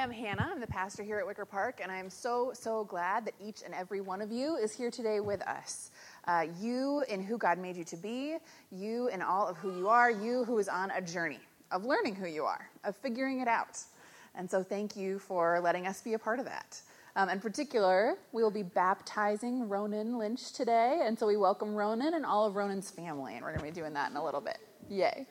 [0.00, 0.48] I'm Hannah.
[0.50, 3.74] I'm the pastor here at Wicker Park, and I'm so, so glad that each and
[3.74, 5.90] every one of you is here today with us.
[6.26, 8.38] Uh, you in who God made you to be,
[8.72, 11.40] you in all of who you are, you who is on a journey
[11.70, 13.78] of learning who you are, of figuring it out.
[14.34, 16.80] And so, thank you for letting us be a part of that.
[17.14, 22.14] Um, in particular, we will be baptizing Ronan Lynch today, and so we welcome Ronan
[22.14, 24.40] and all of Ronan's family, and we're going to be doing that in a little
[24.40, 24.60] bit.
[24.88, 25.26] Yay.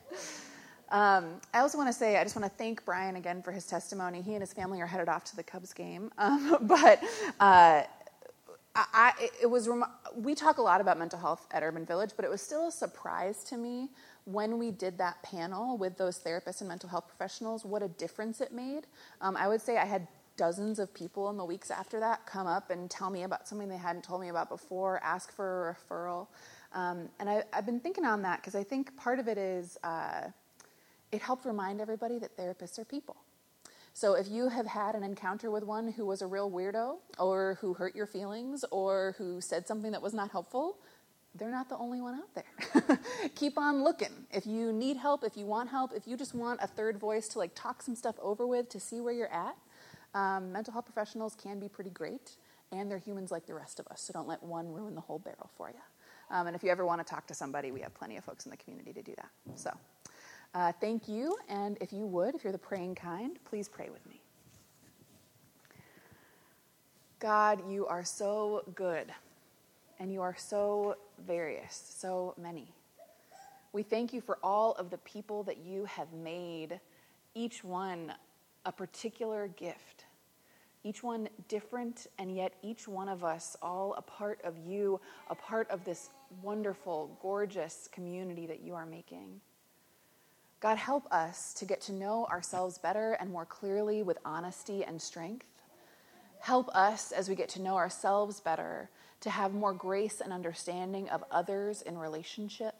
[0.92, 3.66] Um, I also want to say, I just want to thank Brian again for his
[3.66, 4.22] testimony.
[4.22, 6.12] He and his family are headed off to the Cubs game.
[6.20, 7.02] Um, but
[7.40, 7.84] uh,
[8.76, 9.70] I, it was,
[10.16, 12.72] we talk a lot about mental health at Urban Village, but it was still a
[12.72, 13.90] surprise to me
[14.26, 18.42] when we did that panel with those therapists and mental health professionals, what a difference
[18.42, 18.86] it made.
[19.22, 22.48] Um, I would say I had dozens of people in the weeks after that come
[22.48, 25.74] up and tell me about something they hadn't told me about before, ask for a
[25.76, 26.28] referral.
[26.74, 29.78] Um, and I, have been thinking on that because I think part of it is
[29.84, 30.28] uh,
[31.12, 33.18] it helped remind everybody that therapists are people.
[33.94, 37.58] So if you have had an encounter with one who was a real weirdo or
[37.60, 40.78] who hurt your feelings or who said something that was not helpful,
[41.36, 43.00] they're not the only one out there.
[43.36, 44.26] Keep on looking.
[44.32, 47.28] If you need help, if you want help, if you just want a third voice
[47.30, 49.56] to like talk some stuff over with to see where you're at,
[50.14, 52.38] um, mental health professionals can be pretty great,
[52.72, 54.02] and they're humans like the rest of us.
[54.02, 56.36] So don't let one ruin the whole barrel for you.
[56.36, 58.46] Um, and if you ever want to talk to somebody, we have plenty of folks
[58.46, 59.30] in the community to do that.
[59.56, 59.72] So.
[60.54, 64.04] Uh, thank you, and if you would, if you're the praying kind, please pray with
[64.08, 64.20] me.
[67.20, 69.12] God, you are so good,
[70.00, 70.96] and you are so
[71.28, 72.74] various, so many.
[73.74, 76.80] We thank you for all of the people that you have made,
[77.36, 78.14] each one
[78.66, 80.06] a particular gift,
[80.84, 85.00] each one different, and yet each one of us all a part of you,
[85.30, 86.10] a part of this
[86.42, 89.40] wonderful, gorgeous community that you are making.
[90.60, 95.02] God, help us to get to know ourselves better and more clearly with honesty and
[95.02, 95.48] strength.
[96.40, 98.90] Help us as we get to know ourselves better
[99.22, 102.76] to have more grace and understanding of others in relationship.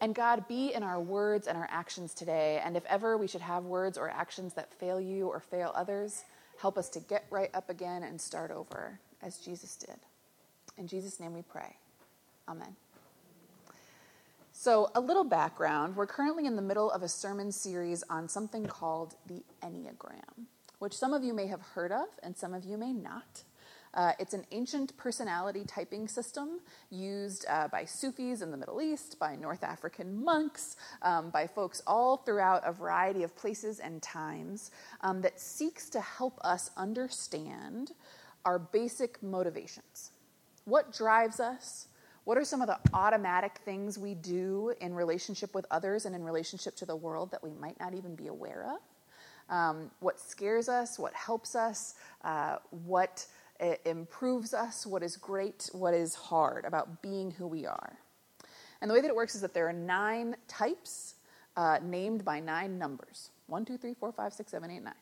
[0.00, 2.60] And God, be in our words and our actions today.
[2.64, 6.24] And if ever we should have words or actions that fail you or fail others,
[6.58, 9.96] help us to get right up again and start over as Jesus did.
[10.76, 11.76] In Jesus' name we pray.
[12.48, 12.74] Amen.
[14.62, 18.64] So, a little background we're currently in the middle of a sermon series on something
[18.64, 20.46] called the Enneagram,
[20.78, 23.42] which some of you may have heard of and some of you may not.
[23.92, 29.18] Uh, it's an ancient personality typing system used uh, by Sufis in the Middle East,
[29.18, 34.70] by North African monks, um, by folks all throughout a variety of places and times
[35.00, 37.90] um, that seeks to help us understand
[38.44, 40.12] our basic motivations.
[40.66, 41.88] What drives us?
[42.24, 46.22] What are some of the automatic things we do in relationship with others and in
[46.22, 49.54] relationship to the world that we might not even be aware of?
[49.54, 52.56] Um, what scares us, what helps us, uh,
[52.86, 53.26] what
[53.60, 57.98] uh, improves us, what is great, what is hard about being who we are.
[58.80, 61.14] And the way that it works is that there are nine types
[61.56, 63.30] uh, named by nine numbers.
[63.46, 64.94] One, two, three, four, five, six, seven, eight, nine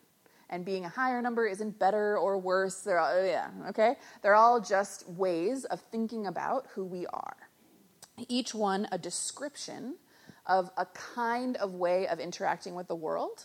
[0.51, 2.83] and being a higher number isn't better or worse.
[2.83, 3.95] They're all, oh, yeah, okay?
[4.21, 7.37] They're all just ways of thinking about who we are.
[8.29, 9.97] Each one a description
[10.47, 13.45] of a kind of way of interacting with the world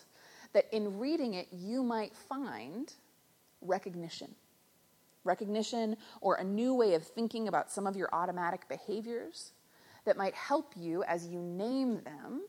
[0.54, 2.94] that in reading it you might find
[3.62, 4.34] recognition.
[5.24, 9.52] Recognition or a new way of thinking about some of your automatic behaviors
[10.06, 12.42] that might help you as you name them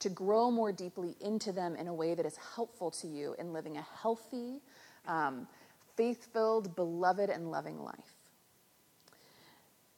[0.00, 3.52] to grow more deeply into them in a way that is helpful to you in
[3.52, 4.60] living a healthy,
[5.06, 5.46] um,
[5.96, 8.16] faith filled, beloved, and loving life.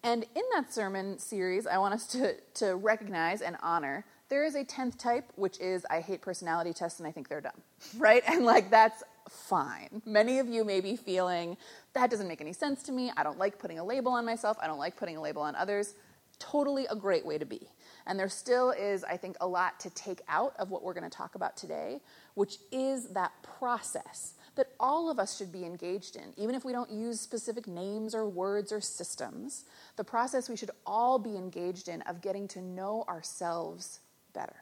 [0.05, 4.55] And in that sermon series, I want us to, to recognize and honor there is
[4.55, 7.61] a 10th type, which is I hate personality tests and I think they're dumb,
[7.99, 8.23] right?
[8.27, 10.01] And like that's fine.
[10.07, 11.59] Many of you may be feeling
[11.93, 13.13] that doesn't make any sense to me.
[13.15, 14.57] I don't like putting a label on myself.
[14.63, 15.95] I don't like putting a label on others.
[16.39, 17.69] Totally a great way to be.
[18.07, 21.09] And there still is, I think, a lot to take out of what we're going
[21.09, 22.01] to talk about today,
[22.35, 26.73] which is that process that all of us should be engaged in, even if we
[26.73, 29.65] don't use specific names or words or systems.
[29.97, 34.01] The process we should all be engaged in of getting to know ourselves
[34.35, 34.57] better.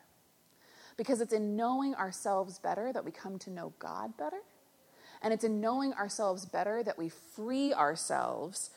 [0.96, 4.40] Because it's in knowing ourselves better that we come to know God better.
[5.22, 8.70] And it's in knowing ourselves better that we free ourselves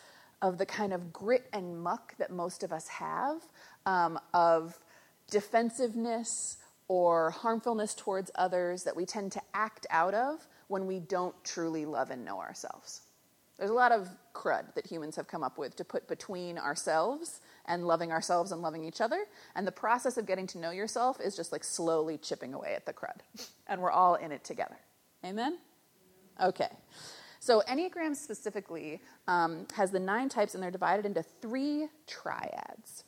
[0.43, 3.41] of the kind of grit and muck that most of us have
[3.87, 4.77] um, of
[5.31, 6.57] defensiveness
[6.89, 11.85] or harmfulness towards others that we tend to act out of when we don't truly
[11.85, 13.01] love and know ourselves.
[13.57, 17.39] There's a lot of crud that humans have come up with to put between ourselves
[17.65, 19.25] and loving ourselves and loving each other.
[19.55, 22.85] And the process of getting to know yourself is just like slowly chipping away at
[22.85, 23.21] the crud.
[23.67, 24.75] And we're all in it together.
[25.23, 25.57] Amen?
[26.43, 26.67] Okay.
[27.43, 33.03] So, Enneagram specifically um, has the nine types, and they're divided into three triads,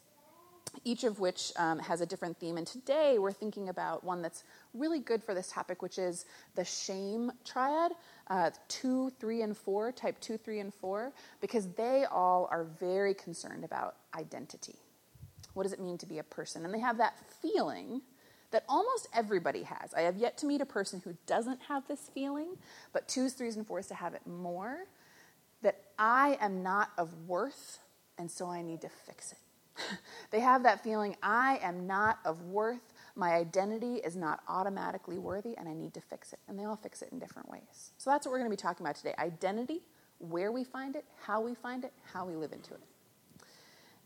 [0.84, 2.58] each of which um, has a different theme.
[2.58, 4.44] And today we're thinking about one that's
[4.74, 7.94] really good for this topic, which is the shame triad
[8.30, 13.14] uh, two, three, and four, type two, three, and four, because they all are very
[13.14, 14.76] concerned about identity.
[15.54, 16.66] What does it mean to be a person?
[16.66, 18.02] And they have that feeling
[18.56, 19.94] that almost everybody has.
[19.94, 22.56] I have yet to meet a person who doesn't have this feeling,
[22.94, 24.86] but twos, threes, and fours to have it more
[25.62, 27.80] that I am not of worth,
[28.18, 29.40] and so I need to fix it.
[30.32, 35.58] they have that feeling I am not of worth, my identity is not automatically worthy,
[35.58, 36.40] and I need to fix it.
[36.48, 37.92] And they all fix it in different ways.
[37.98, 39.82] So that's what we're going to be talking about today identity,
[40.20, 42.84] where we find it, how we find it, how we live into it.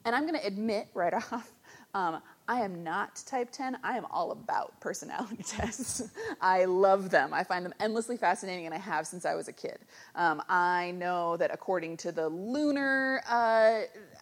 [0.06, 1.51] And I'm going to admit right off
[1.94, 3.77] um, I am not type 10.
[3.83, 6.09] I am all about personality tests.
[6.41, 7.33] I love them.
[7.33, 9.77] I find them endlessly fascinating, and I have since I was a kid.
[10.15, 13.81] Um, I know that according to the lunar uh,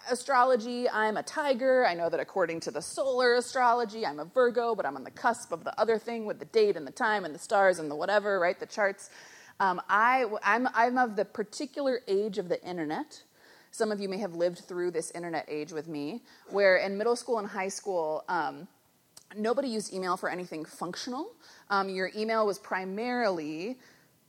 [0.10, 1.86] astrology, I'm a tiger.
[1.86, 5.12] I know that according to the solar astrology, I'm a Virgo, but I'm on the
[5.12, 7.90] cusp of the other thing with the date and the time and the stars and
[7.90, 8.60] the whatever, right?
[8.60, 9.10] The charts.
[9.60, 13.24] Um, I, I'm, I'm of the particular age of the internet
[13.72, 17.16] some of you may have lived through this internet age with me, where in middle
[17.16, 18.68] school and high school, um,
[19.36, 21.34] nobody used email for anything functional.
[21.70, 23.78] Um, your email was primarily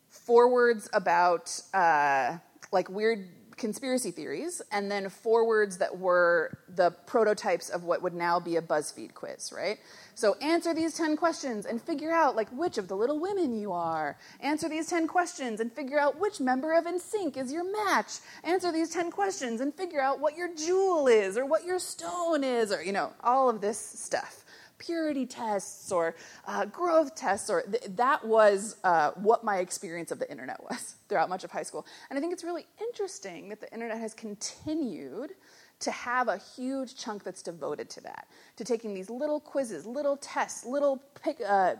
[0.09, 2.39] forwards about uh,
[2.73, 3.29] like weird
[3.59, 8.63] conspiracy theories, and then forwards that were the prototypes of what would now be a
[8.63, 9.79] BuzzFeed quiz, right?
[10.15, 13.73] So answer these 10 questions and figure out like which of the little women you
[13.73, 14.17] are.
[14.41, 18.19] Answer these 10 questions and figure out which member of NSYNC is your match.
[18.43, 22.43] Answer these 10 questions and figure out what your jewel is or what your stone
[22.43, 24.45] is or, you know, all of this stuff
[24.79, 26.15] purity tests or
[26.47, 30.95] uh, growth tests or th- that was uh, what my experience of the internet was
[31.09, 34.15] throughout much of high school and i think it's really interesting that the internet has
[34.15, 35.33] continued
[35.81, 38.27] to have a huge chunk that's devoted to that,
[38.57, 41.01] to taking these little quizzes, little tests, little
[41.47, 41.75] uh,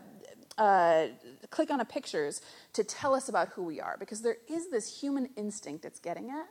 [0.57, 1.07] uh,
[1.49, 2.41] click on a pictures
[2.73, 3.97] to tell us about who we are.
[3.99, 6.47] Because there is this human instinct it's getting at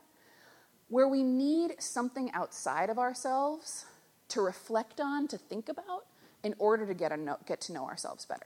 [0.89, 3.85] where we need something outside of ourselves
[4.27, 6.05] to reflect on, to think about,
[6.43, 8.45] in order to get, know, get to know ourselves better.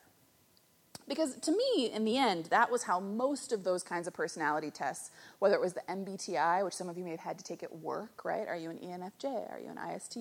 [1.08, 4.72] Because to me, in the end, that was how most of those kinds of personality
[4.72, 7.62] tests, whether it was the MBTI, which some of you may have had to take
[7.62, 8.48] at work, right?
[8.48, 9.52] Are you an ENFJ?
[9.52, 10.18] Are you an IST?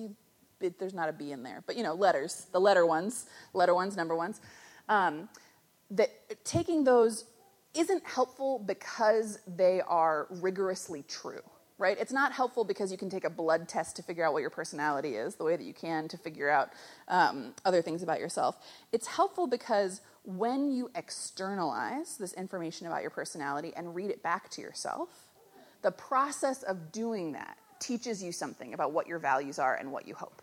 [0.79, 3.95] There's not a B in there, but you know, letters, the letter ones, letter ones,
[3.95, 4.41] number ones.
[4.89, 5.29] Um,
[5.91, 6.09] that
[6.43, 7.25] taking those
[7.73, 11.41] isn't helpful because they are rigorously true
[11.77, 11.97] right?
[11.99, 14.49] It's not helpful because you can take a blood test to figure out what your
[14.49, 16.69] personality is, the way that you can to figure out
[17.07, 18.57] um, other things about yourself.
[18.91, 24.49] It's helpful because when you externalize this information about your personality and read it back
[24.51, 25.09] to yourself,
[25.81, 30.07] the process of doing that teaches you something about what your values are and what
[30.07, 30.41] you hope.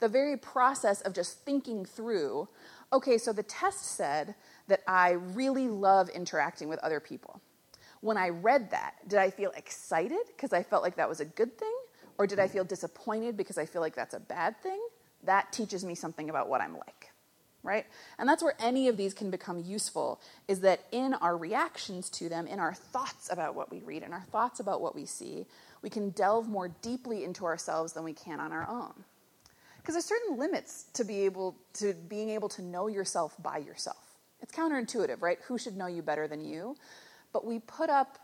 [0.00, 2.48] The very process of just thinking through,
[2.92, 4.36] okay, so the test said
[4.68, 7.40] that I really love interacting with other people.
[8.00, 11.24] When I read that, did I feel excited because I felt like that was a
[11.24, 11.74] good thing?
[12.18, 14.80] Or did I feel disappointed because I feel like that's a bad thing?
[15.24, 17.12] That teaches me something about what I'm like
[17.62, 17.86] right?
[18.18, 22.28] And that's where any of these can become useful, is that in our reactions to
[22.28, 25.46] them, in our thoughts about what we read, in our thoughts about what we see,
[25.82, 28.92] we can delve more deeply into ourselves than we can on our own.
[29.76, 34.04] Because there's certain limits to be able to being able to know yourself by yourself.
[34.40, 35.38] It's counterintuitive, right?
[35.46, 36.76] Who should know you better than you?
[37.32, 38.18] But we put up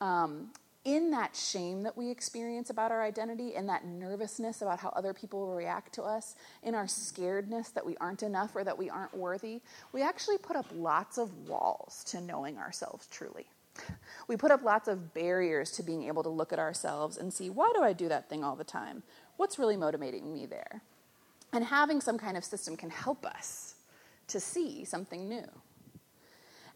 [0.00, 0.50] um,
[0.84, 5.12] in that shame that we experience about our identity, in that nervousness about how other
[5.12, 8.88] people will react to us, in our scaredness that we aren't enough or that we
[8.88, 9.60] aren't worthy,
[9.92, 13.46] we actually put up lots of walls to knowing ourselves truly.
[14.26, 17.50] We put up lots of barriers to being able to look at ourselves and see,
[17.50, 19.02] why do I do that thing all the time?
[19.36, 20.82] What's really motivating me there?
[21.52, 23.76] And having some kind of system can help us
[24.28, 25.46] to see something new.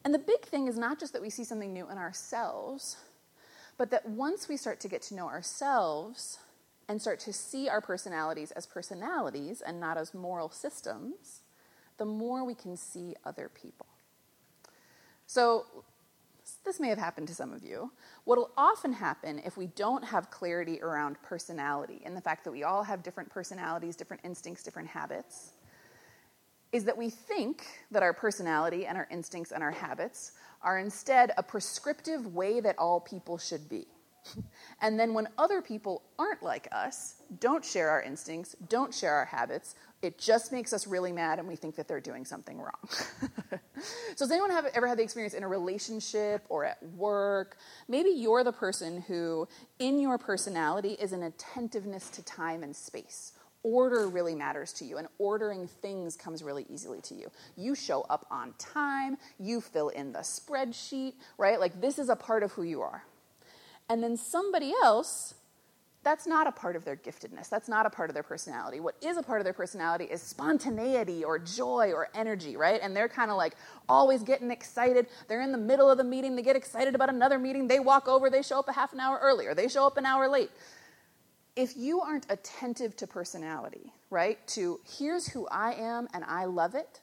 [0.05, 2.97] And the big thing is not just that we see something new in ourselves,
[3.79, 6.39] but that once we start to get to know ourselves
[6.89, 11.43] and start to see our personalities as personalities and not as moral systems,
[11.99, 13.87] the more we can see other people.
[15.27, 15.67] So,
[16.65, 17.93] this may have happened to some of you.
[18.25, 22.51] What will often happen if we don't have clarity around personality and the fact that
[22.51, 25.53] we all have different personalities, different instincts, different habits,
[26.73, 31.33] is that we think that our personality and our instincts and our habits are instead
[31.37, 33.87] a prescriptive way that all people should be.
[34.81, 39.25] and then when other people aren't like us, don't share our instincts, don't share our
[39.25, 42.89] habits, It just makes us really mad and we think that they're doing something wrong.
[42.91, 43.59] so,
[44.19, 47.57] does anyone have, ever had the experience in a relationship or at work?
[47.87, 49.47] Maybe you're the person who,
[49.79, 53.33] in your personality, is an attentiveness to time and space.
[53.65, 57.31] Order really matters to you, and ordering things comes really easily to you.
[57.57, 61.61] You show up on time, you fill in the spreadsheet, right?
[61.61, 63.05] Like, this is a part of who you are.
[63.89, 65.35] And then somebody else
[66.05, 67.49] that's not a part of their giftedness.
[67.49, 68.81] That's not a part of their personality.
[68.81, 72.81] What is a part of their personality is spontaneity or joy or energy, right?
[72.83, 73.55] And they're kind of like
[73.89, 75.07] always getting excited.
[75.29, 78.09] They're in the middle of the meeting, they get excited about another meeting, they walk
[78.09, 80.51] over, they show up a half an hour earlier, they show up an hour late.
[81.55, 84.45] If you aren't attentive to personality, right?
[84.49, 87.01] To here's who I am and I love it,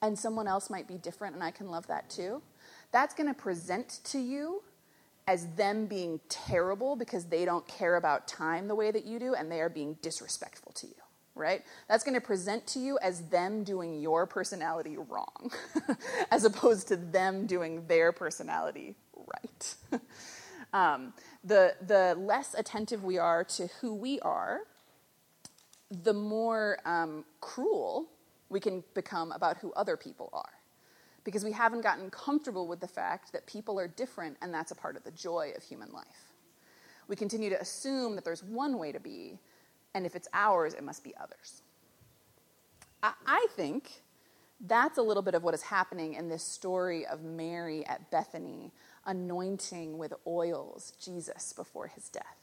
[0.00, 2.42] and someone else might be different and I can love that too,
[2.92, 4.62] that's going to present to you
[5.26, 9.34] as them being terrible because they don't care about time the way that you do
[9.34, 10.94] and they are being disrespectful to you,
[11.34, 11.62] right?
[11.88, 15.50] That's going to present to you as them doing your personality wrong
[16.30, 19.74] as opposed to them doing their personality right.
[20.72, 21.12] um,
[21.44, 24.60] the, the less attentive we are to who we are,
[25.90, 28.08] the more um, cruel
[28.48, 30.58] we can become about who other people are
[31.24, 34.74] because we haven't gotten comfortable with the fact that people are different and that's a
[34.74, 36.32] part of the joy of human life.
[37.06, 39.38] We continue to assume that there's one way to be,
[39.94, 41.62] and if it's ours, it must be others.
[43.02, 44.02] I, I think
[44.60, 48.72] that's a little bit of what is happening in this story of Mary at Bethany
[49.08, 52.36] anointing with oils Jesus before his death.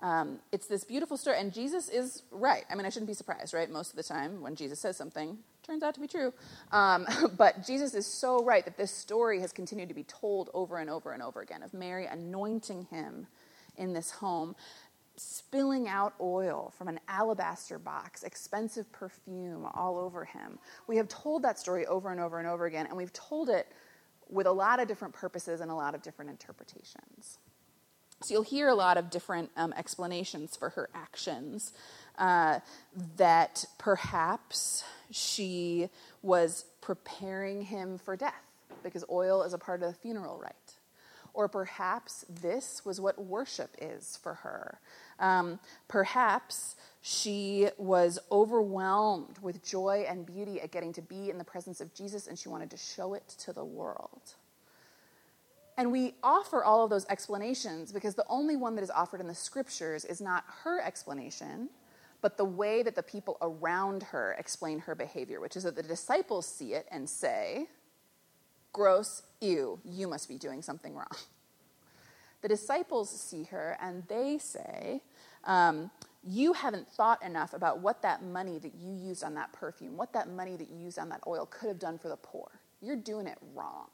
[0.00, 2.64] Um, it's this beautiful story, and Jesus is right.
[2.70, 3.68] I mean, I shouldn't be surprised, right?
[3.70, 6.32] Most of the time, when Jesus says something, turns out to be true.
[6.70, 7.06] Um,
[7.38, 10.88] but Jesus is so right that this story has continued to be told over and
[10.88, 13.26] over and over again of Mary anointing him
[13.76, 14.54] in this home,
[15.16, 20.60] spilling out oil from an alabaster box, expensive perfume all over him.
[20.86, 23.66] We have told that story over and over and over again, and we've told it
[24.30, 27.38] with a lot of different purposes and a lot of different interpretations.
[28.22, 31.72] So you'll hear a lot of different um, explanations for her actions.
[32.18, 32.58] Uh,
[33.16, 34.82] that perhaps
[35.12, 35.88] she
[36.20, 38.34] was preparing him for death
[38.82, 40.74] because oil is a part of the funeral rite.
[41.32, 44.80] Or perhaps this was what worship is for her.
[45.20, 46.74] Um, perhaps
[47.10, 51.94] she was overwhelmed with joy and beauty at getting to be in the presence of
[51.94, 54.34] Jesus and she wanted to show it to the world.
[55.78, 59.26] And we offer all of those explanations because the only one that is offered in
[59.26, 61.70] the scriptures is not her explanation,
[62.20, 65.82] but the way that the people around her explain her behavior, which is that the
[65.82, 67.68] disciples see it and say,
[68.74, 71.16] Gross, ew, you must be doing something wrong.
[72.42, 75.02] The disciples see her and they say,
[75.44, 75.90] um,
[76.22, 80.12] You haven't thought enough about what that money that you used on that perfume, what
[80.12, 82.48] that money that you used on that oil could have done for the poor.
[82.80, 83.86] You're doing it wrong.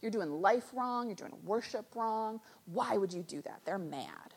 [0.00, 1.06] You're doing life wrong.
[1.06, 2.40] You're doing worship wrong.
[2.66, 3.60] Why would you do that?
[3.64, 4.34] They're mad.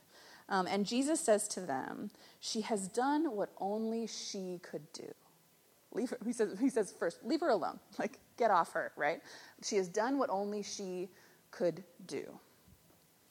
[0.49, 5.13] Um, and Jesus says to them, She has done what only she could do.
[5.93, 7.79] Leave her, he, says, he says first, leave her alone.
[7.99, 9.21] Like, get off her, right?
[9.63, 11.09] She has done what only she
[11.51, 12.23] could do.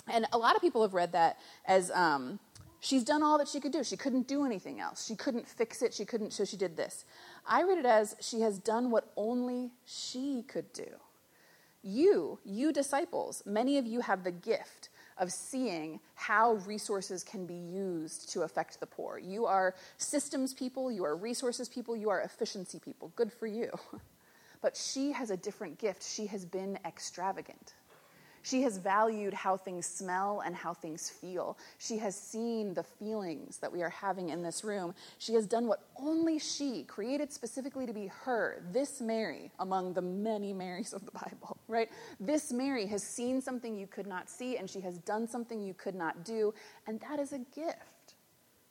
[0.06, 2.38] And a lot of people have read that as um,
[2.80, 3.84] she's done all that she could do.
[3.84, 5.06] She couldn't do anything else.
[5.06, 5.94] She couldn't fix it.
[5.94, 7.04] She couldn't, so she did this.
[7.46, 10.88] I read it as she has done what only she could do.
[11.82, 17.54] You, you disciples, many of you have the gift of seeing how resources can be
[17.54, 19.18] used to affect the poor.
[19.18, 23.12] You are systems people, you are resources people, you are efficiency people.
[23.16, 23.70] Good for you.
[24.62, 26.02] But she has a different gift.
[26.02, 27.74] She has been extravagant.
[28.42, 31.58] She has valued how things smell and how things feel.
[31.78, 34.94] She has seen the feelings that we are having in this room.
[35.18, 40.02] She has done what only she, created specifically to be her, this Mary, among the
[40.02, 41.90] many Marys of the Bible, right?
[42.18, 45.74] This Mary has seen something you could not see, and she has done something you
[45.74, 46.54] could not do,
[46.86, 47.78] and that is a gift.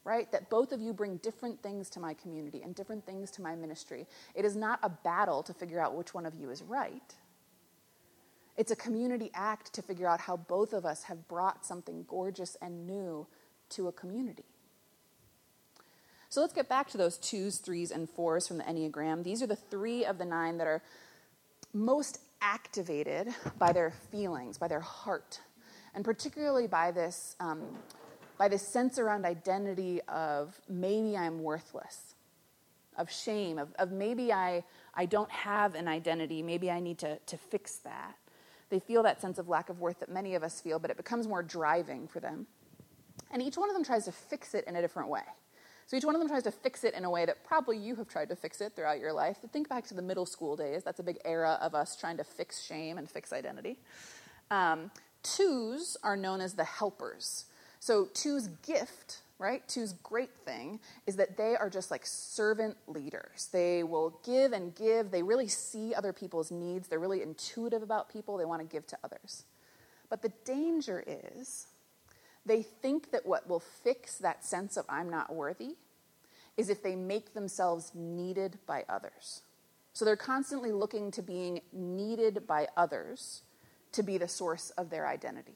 [0.06, 0.32] Right?
[0.32, 3.54] That both of you bring different things to my community and different things to my
[3.54, 4.08] ministry.
[4.34, 7.14] It is not a battle to figure out which one of you is right
[8.60, 12.58] it's a community act to figure out how both of us have brought something gorgeous
[12.62, 13.26] and new
[13.70, 14.44] to a community.
[16.28, 19.24] So let's get back to those twos, threes, and fours from the Enneagram.
[19.24, 20.84] These are the three of the nine that are
[21.74, 25.40] most activated by their feelings, by their heart,
[25.96, 27.62] and particularly by this, um,
[28.38, 32.16] by this sense around identity of maybe I'm worthless,
[32.98, 37.18] of shame, of, of maybe I, I don't have an identity, maybe I need to,
[37.18, 38.18] to fix that.
[38.70, 40.98] They feel that sense of lack of worth that many of us feel, but it
[40.98, 42.48] becomes more driving for them.
[43.32, 45.24] And each one of them tries to fix it in a different way.
[45.88, 47.96] So each one of them tries to fix it in a way that probably you
[47.96, 49.38] have tried to fix it throughout your life.
[49.52, 50.84] Think back to the middle school days.
[50.84, 53.78] That's a big era of us trying to fix shame and fix identity.
[54.52, 54.92] Um,
[55.24, 57.46] twos are known as the helpers.
[57.80, 59.66] So two's gift, right?
[59.68, 63.48] Two's great thing is that they are just like servant leaders.
[63.52, 65.10] They will give and give.
[65.10, 66.90] They really see other people's needs.
[66.90, 68.38] They're really intuitive about people.
[68.38, 69.46] They want to give to others.
[70.10, 71.68] But the danger is
[72.46, 75.76] they think that what will fix that sense of I'm not worthy
[76.58, 79.42] is if they make themselves needed by others.
[79.94, 83.44] So they're constantly looking to being needed by others
[83.94, 85.56] to be the source of their identity.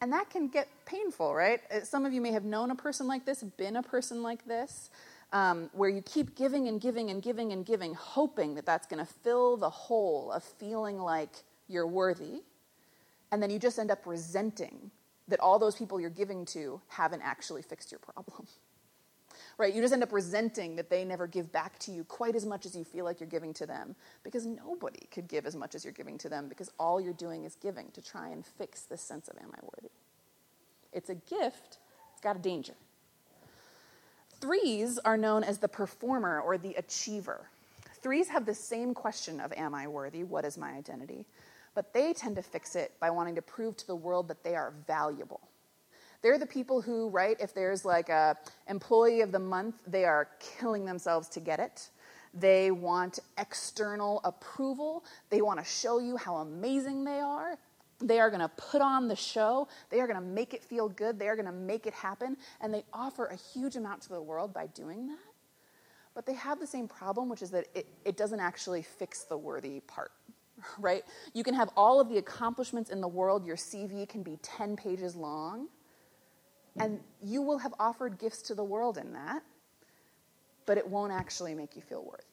[0.00, 1.60] And that can get painful, right?
[1.72, 4.46] Uh, some of you may have known a person like this, been a person like
[4.46, 4.90] this,
[5.32, 9.04] um, where you keep giving and giving and giving and giving, hoping that that's going
[9.04, 12.42] to fill the hole of feeling like you're worthy.
[13.32, 14.90] And then you just end up resenting
[15.26, 18.46] that all those people you're giving to haven't actually fixed your problem.
[19.58, 19.74] right?
[19.74, 22.64] You just end up resenting that they never give back to you quite as much
[22.64, 25.84] as you feel like you're giving to them because nobody could give as much as
[25.84, 29.02] you're giving to them because all you're doing is giving to try and fix this
[29.02, 29.92] sense of am I worthy?
[30.92, 31.78] It's a gift,
[32.12, 32.74] it's got a danger.
[34.40, 37.50] Threes are known as the performer or the achiever.
[38.00, 40.22] Threes have the same question of am I worthy?
[40.22, 41.26] What is my identity?
[41.78, 44.56] but they tend to fix it by wanting to prove to the world that they
[44.56, 45.40] are valuable.
[46.22, 48.36] They're the people who, right, if there's like a
[48.68, 51.90] employee of the month, they are killing themselves to get it.
[52.34, 55.04] They want external approval.
[55.30, 57.56] They want to show you how amazing they are.
[58.00, 59.68] They are going to put on the show.
[59.90, 61.18] They are going to make it feel good.
[61.18, 62.36] They are going to make it happen.
[62.60, 65.18] And they offer a huge amount to the world by doing that.
[66.14, 69.36] But they have the same problem, which is that it, it doesn't actually fix the
[69.36, 70.10] worthy part.
[70.78, 71.04] right?
[71.34, 74.76] You can have all of the accomplishments in the world, your CV can be 10
[74.76, 75.68] pages long,
[76.78, 79.42] and you will have offered gifts to the world in that,
[80.66, 82.24] but it won't actually make you feel worthy.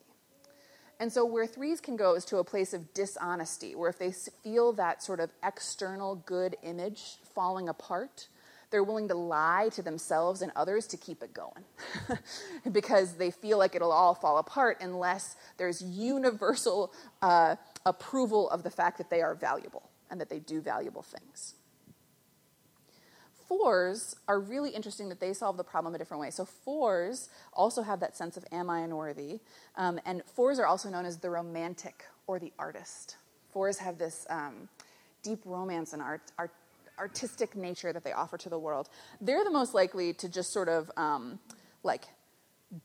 [1.00, 4.12] And so, where threes can go is to a place of dishonesty, where if they
[4.12, 8.28] feel that sort of external good image falling apart,
[8.72, 11.64] they're willing to lie to themselves and others to keep it going
[12.72, 18.70] because they feel like it'll all fall apart unless there's universal uh, approval of the
[18.70, 21.56] fact that they are valuable and that they do valuable things.
[23.48, 26.32] Fours are really interesting that they solve the problem a different way.
[26.32, 29.40] So, fours also have that sense of am I unworthy?
[29.76, 33.18] Um, and fours are also known as the romantic or the artist.
[33.54, 34.68] Fours have this um,
[35.22, 36.52] deep romance and art, art,
[36.98, 38.90] artistic nature that they offer to the world.
[39.22, 41.40] They're the most likely to just sort of um,
[41.84, 42.06] like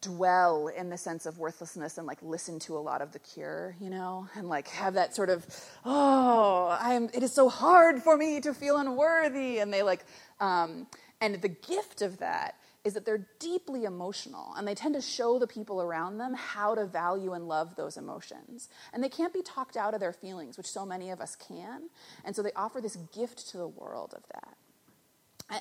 [0.00, 3.74] dwell in the sense of worthlessness and like listen to a lot of the cure
[3.80, 5.46] you know and like have that sort of
[5.84, 10.04] oh i am it is so hard for me to feel unworthy and they like
[10.38, 10.86] um,
[11.20, 15.38] and the gift of that is that they're deeply emotional and they tend to show
[15.38, 19.42] the people around them how to value and love those emotions and they can't be
[19.42, 21.88] talked out of their feelings which so many of us can
[22.24, 24.56] and so they offer this gift to the world of that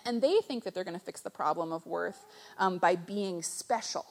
[0.06, 2.26] and they think that they're going to fix the problem of worth
[2.58, 4.06] um, by being special,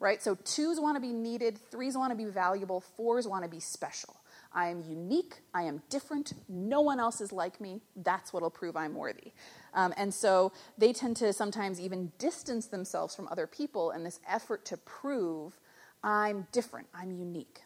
[0.00, 0.22] right?
[0.22, 3.60] So twos want to be needed, threes want to be valuable, fours want to be
[3.60, 4.16] special.
[4.52, 7.82] I am unique, I am different, no one else is like me.
[7.94, 9.32] That's what'll prove I'm worthy.
[9.74, 14.20] Um, and so they tend to sometimes even distance themselves from other people in this
[14.26, 15.58] effort to prove
[16.02, 17.62] I'm different, I'm unique.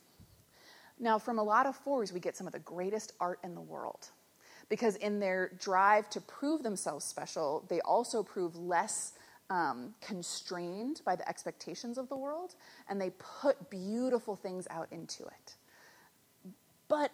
[0.99, 3.61] Now, from a lot of fours, we get some of the greatest art in the
[3.61, 4.09] world
[4.71, 9.13] because in their drive to prove themselves special, they also prove less
[9.51, 12.55] um, constrained by the expectations of the world,
[12.89, 15.57] and they put beautiful things out into it.
[16.89, 17.11] But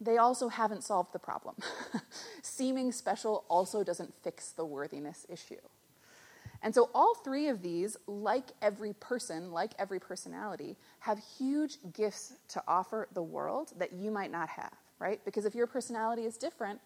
[0.00, 1.56] they also haven't solved the problem.
[2.42, 5.56] Seeming special also doesn't fix the worthiness issue.
[6.64, 12.34] And so, all three of these, like every person, like every personality, have huge gifts
[12.50, 15.20] to offer the world that you might not have right?
[15.24, 16.80] Because if your personality is different,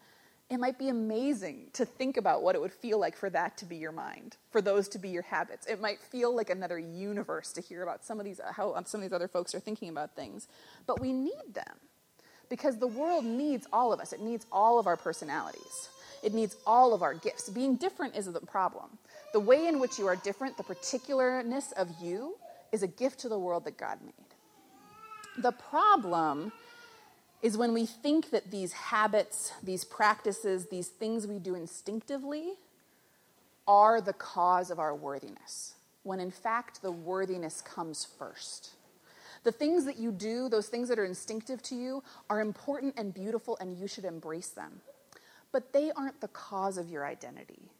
[0.48, 3.64] it might be amazing to think about what it would feel like for that to
[3.64, 5.66] be your mind, for those to be your habits.
[5.66, 9.00] It might feel like another universe to hear about some of these how uh, some
[9.00, 10.48] of these other folks are thinking about things.
[10.86, 11.76] But we need them
[12.48, 14.12] because the world needs all of us.
[14.12, 15.88] It needs all of our personalities.
[16.22, 17.50] It needs all of our gifts.
[17.50, 18.98] Being different is the problem.
[19.32, 22.36] The way in which you are different, the particularness of you,
[22.72, 25.42] is a gift to the world that God made.
[25.42, 26.52] The problem
[27.42, 32.54] is when we think that these habits, these practices, these things we do instinctively
[33.68, 38.70] are the cause of our worthiness, when in fact the worthiness comes first.
[39.44, 43.14] The things that you do, those things that are instinctive to you, are important and
[43.14, 44.80] beautiful, and you should embrace them.
[45.52, 47.70] But they aren't the cause of your identity.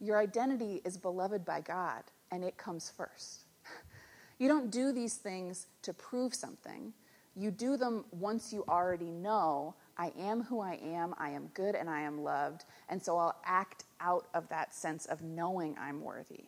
[0.00, 2.02] Your identity is beloved by God.
[2.32, 3.44] and it comes first.
[4.38, 6.94] You don't do these things to prove something.
[7.36, 11.74] You do them once you already know I am who I am, I am good,
[11.74, 16.02] and I am loved, and so I'll act out of that sense of knowing I'm
[16.02, 16.44] worthy.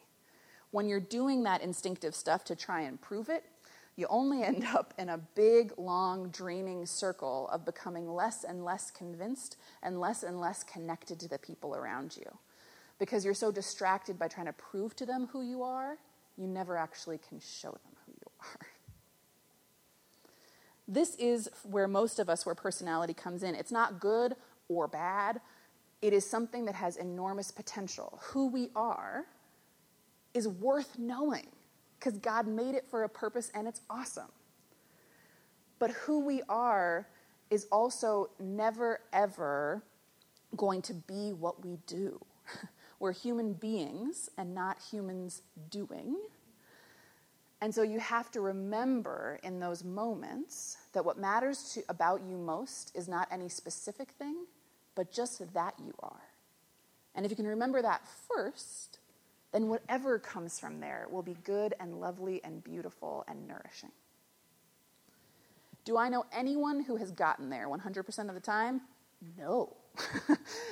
[0.71, 3.45] When you're doing that instinctive stuff to try and prove it,
[3.97, 8.91] you only end up in a big, long, dreaming circle of becoming less and less
[8.91, 12.39] convinced and less and less connected to the people around you.
[12.99, 15.99] Because you're so distracted by trying to prove to them who you are,
[16.39, 18.67] you never actually can show them who you are.
[20.93, 23.55] This is where most of us, where personality comes in.
[23.55, 24.37] It's not good
[24.69, 25.41] or bad,
[26.03, 28.21] it is something that has enormous potential.
[28.25, 29.25] Who we are
[30.35, 31.47] is worth knowing
[31.99, 34.31] because God made it for a purpose and it's awesome.
[35.79, 37.09] But who we are
[37.51, 39.83] is also never, ever
[40.57, 42.21] going to be what we do.
[43.01, 46.17] We're human beings and not humans doing.
[47.63, 52.37] And so you have to remember in those moments that what matters to, about you
[52.37, 54.35] most is not any specific thing,
[54.97, 56.25] but just that you are.
[57.15, 58.99] And if you can remember that first,
[59.53, 63.93] then whatever comes from there will be good and lovely and beautiful and nourishing.
[65.85, 68.81] Do I know anyone who has gotten there 100% of the time?
[69.39, 69.77] No.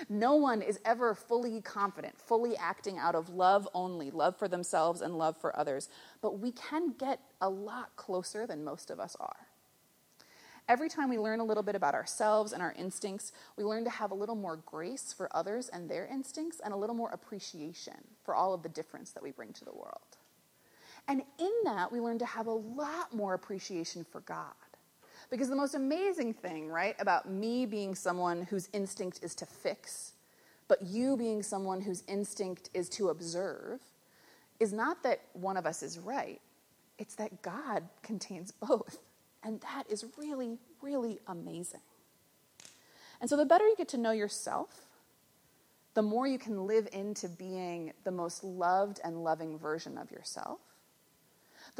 [0.08, 5.00] No one is ever fully confident, fully acting out of love only, love for themselves
[5.00, 5.88] and love for others.
[6.22, 9.46] But we can get a lot closer than most of us are.
[10.68, 13.90] Every time we learn a little bit about ourselves and our instincts, we learn to
[13.90, 17.96] have a little more grace for others and their instincts and a little more appreciation
[18.24, 20.16] for all of the difference that we bring to the world.
[21.08, 24.54] And in that, we learn to have a lot more appreciation for God.
[25.30, 30.14] Because the most amazing thing, right, about me being someone whose instinct is to fix,
[30.66, 33.80] but you being someone whose instinct is to observe,
[34.58, 36.40] is not that one of us is right,
[36.98, 38.98] it's that God contains both.
[39.42, 41.80] And that is really, really amazing.
[43.22, 44.86] And so, the better you get to know yourself,
[45.94, 50.60] the more you can live into being the most loved and loving version of yourself.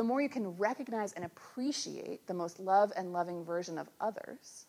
[0.01, 4.65] The more you can recognize and appreciate the most love and loving version of others.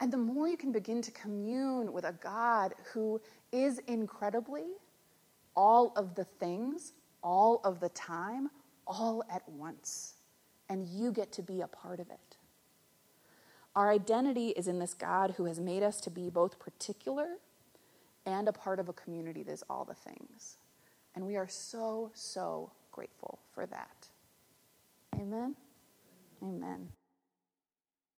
[0.00, 3.20] And the more you can begin to commune with a God who
[3.52, 4.64] is incredibly
[5.54, 8.50] all of the things, all of the time,
[8.88, 10.14] all at once
[10.68, 12.36] and you get to be a part of it.
[13.76, 17.36] Our identity is in this God who has made us to be both particular
[18.26, 20.56] and a part of a community that is all the things.
[21.14, 24.09] And we are so, so grateful for that.
[25.16, 25.56] Amen?
[26.42, 26.88] Amen.